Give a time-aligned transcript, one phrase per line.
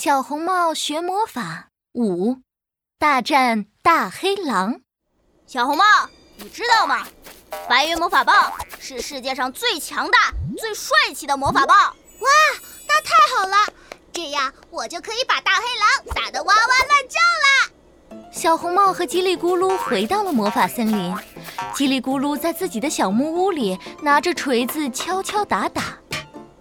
[0.00, 2.36] 小红帽学魔法五，
[3.00, 4.80] 大战大黑狼。
[5.44, 5.84] 小红帽，
[6.36, 7.04] 你知道吗？
[7.68, 11.76] 白云魔法棒是世界上最强大、最帅气的魔法棒。
[11.76, 12.28] 哇，
[12.86, 13.56] 那太好了！
[14.12, 18.30] 这样我就可以把大黑狼打得哇哇乱叫了。
[18.32, 21.12] 小红帽和叽里咕噜回到了魔法森林。
[21.74, 25.97] 叽里咕噜在自己的小木屋里拿着锤子敲敲打打。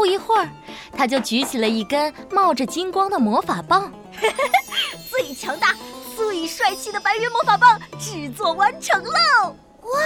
[0.00, 0.48] 不一会儿，
[0.96, 3.92] 他就举起了一根冒着金光的魔法棒。
[5.10, 5.76] 最强大、
[6.16, 9.54] 最帅气的白云魔法棒制作完成喽！
[9.82, 10.00] 哇，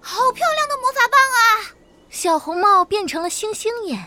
[0.00, 1.74] 好漂亮的魔法棒啊！
[2.08, 4.06] 小红帽变成了星星眼。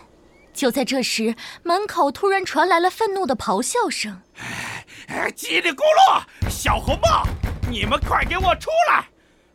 [0.53, 4.21] 就在这时，门口突然传来了愤怒的咆哮声
[5.35, 7.27] ：“叽里咕噜，小红帽，
[7.69, 9.09] 你们快给我出来！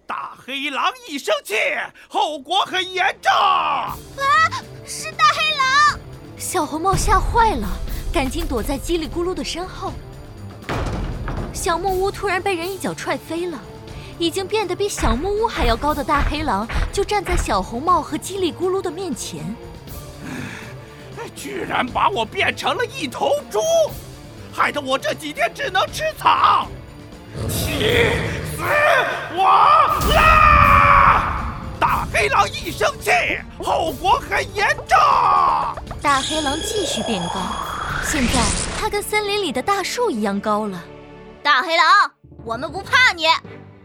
[0.06, 1.55] 大黑狼一生气，
[2.06, 3.96] 后果很严重！”啊。
[6.54, 7.66] 小红帽吓坏了，
[8.12, 9.92] 赶紧躲在叽里咕噜的身后。
[11.52, 13.58] 小木屋突然被人一脚踹飞了，
[14.20, 19.41] 已经变得比小木屋还要高的大黑狼就站在小红帽和叽里咕噜的面前。
[21.34, 23.58] 居然把我变成了一头猪，
[24.52, 26.68] 害得我这几天只能吃草，
[27.48, 28.06] 气
[28.56, 28.62] 死
[29.34, 29.42] 我
[30.14, 31.34] 了！
[31.80, 33.11] 大黑狼一生气，
[33.58, 34.96] 后果很严重。
[36.05, 37.41] 大黑狼继续变高，
[38.05, 38.34] 现在
[38.78, 40.78] 它跟森林里的大树一样高了。
[41.42, 41.86] 大黑狼，
[42.44, 43.24] 我们不怕你，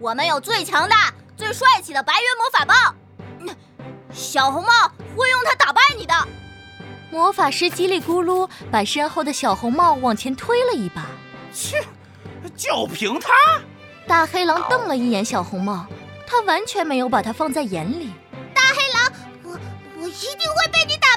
[0.02, 3.56] 我们有最强大、最帅气的白云魔法棒。
[4.12, 4.70] 小红帽
[5.16, 6.14] 会用它打败你的。
[7.10, 11.06] 魔法师叽里咕噜把身后的小红帽往前推了一把。
[11.54, 11.82] 切，
[12.54, 13.32] 就凭他？
[14.06, 15.86] 大黑狼瞪了一眼小红帽，
[16.28, 18.12] 他完全没有把他放在眼里。
[18.54, 19.58] 大黑狼，我
[20.02, 21.08] 我一定会被你打！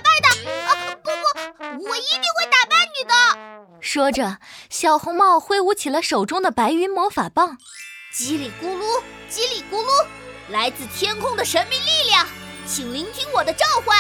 [1.84, 3.12] 我一定会打败你的！
[3.80, 4.38] 说着，
[4.70, 7.58] 小红帽挥舞起了手中的白云魔法棒。
[8.14, 10.06] 叽里咕噜，叽里咕噜，
[10.50, 12.26] 来自天空的神秘力量，
[12.66, 13.98] 请聆听我的召唤，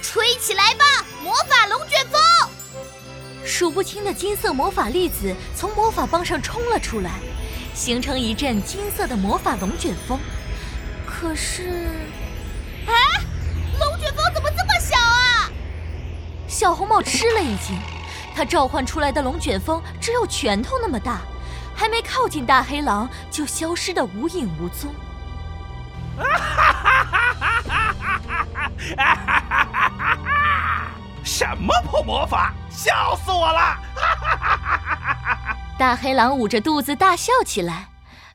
[0.00, 0.84] 吹起来吧，
[1.22, 2.20] 魔法龙卷风！
[3.44, 7.18] 数不清的金色魔法粒子从魔法棒上冲了出来，
[7.74, 10.20] 形成一阵金色的魔法龙卷风。
[11.04, 11.88] 可是，
[16.54, 17.76] 小红帽吃了一惊，
[18.32, 21.18] 他召唤出来的龙卷风只有拳头那么大，
[21.74, 24.94] 还没靠近大黑狼就消失的无影无踪。
[31.24, 33.76] 什么破魔法，笑死我了！
[35.76, 37.88] 大黑狼捂着肚子大笑起来，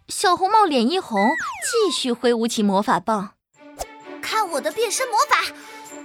[0.10, 1.30] 小红帽脸一红，
[1.64, 3.30] 继续挥舞起魔法棒。
[4.22, 5.38] 看我的变身魔法，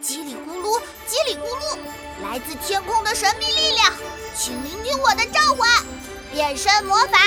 [0.01, 1.77] 叽里咕噜，叽里咕噜。
[2.25, 3.93] 来自天空的神秘力量，
[4.35, 5.69] 请聆听我的召唤！
[6.33, 7.19] 变身魔法，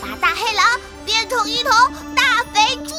[0.00, 1.70] 把大黑狼变成一头
[2.16, 2.94] 大肥猪。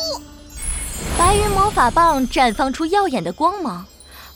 [1.18, 3.86] 白云魔法棒绽放出耀眼的光芒，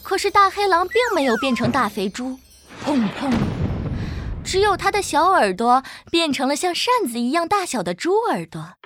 [0.02, 2.38] 可是大黑狼并没有变成大肥猪。
[2.84, 3.32] 砰砰！
[4.44, 8.60] 只有它的小耳朵变成了像扇子一样大小的猪耳朵。
[8.60, 8.76] 啊！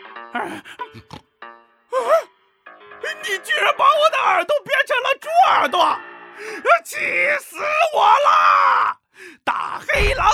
[3.23, 5.99] 你居然把我的耳朵变成了猪耳朵！
[6.85, 6.97] 气
[7.41, 7.57] 死
[7.95, 8.97] 我了！
[9.43, 10.29] 大黑狼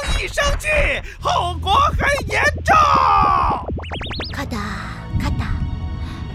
[0.62, 0.68] 气，
[1.20, 2.72] 后果很严重。
[4.32, 4.58] 咔哒
[5.20, 5.46] 咔哒，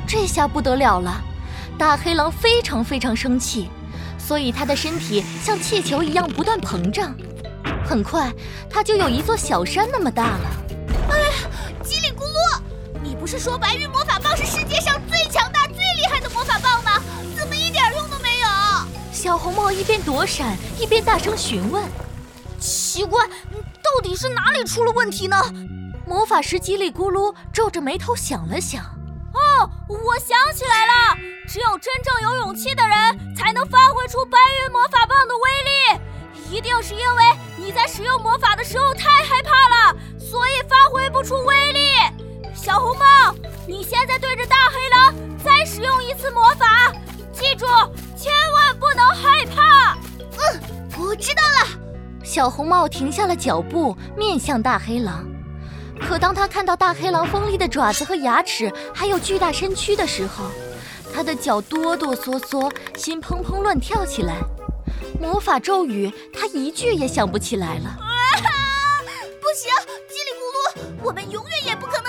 [0.06, 1.24] 这下不得了了！
[1.78, 3.70] 大黑狼非常非常生气，
[4.18, 7.16] 所以他的身体像气球一样不断膨胀。
[7.86, 8.30] 很快，
[8.70, 10.50] 他就有一座小山那么大了。
[11.10, 11.30] 哎呀，
[11.82, 12.60] 叽里咕噜，
[13.02, 17.02] 你不是说白云魔法棒是世界上最强大、最厉害的魔法棒吗？
[17.34, 18.48] 怎么一点用都没有？
[19.14, 21.82] 小红帽一边躲闪，一边大声询问
[22.60, 23.26] ：“奇怪，
[23.98, 25.36] 到底是哪里出了问题呢？”
[26.06, 28.84] 魔法师叽里咕噜皱着眉头想了想
[29.34, 36.56] ：“哦，我想起来了，只有真正有勇气的人才能发挥出白云魔法棒的威力。
[36.56, 37.24] 一定是因为
[37.58, 41.90] 你在使用魔法的时候太害怕了，所以发挥不出威力。”
[42.54, 43.36] 小红帽，
[43.68, 46.87] 你现在对着大黑狼再使用一次魔法，
[52.38, 55.26] 小红帽停下了脚步，面向大黑狼。
[56.00, 60.44] 可当他看到大黑狼锋利的爪子和牙齿，还有巨大身躯的时候，
[61.12, 64.36] 他的脚哆哆嗦嗦，心砰砰乱跳起来。
[65.20, 67.90] 魔法咒语，他一句也想不起来了。
[67.90, 68.06] 啊！
[69.42, 69.74] 不行，
[70.08, 72.07] 叽里咕噜，我们永远也不可能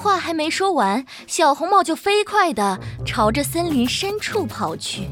[0.00, 5.10] 话还没说完，小红帽就飞快地朝着森林深处跑去。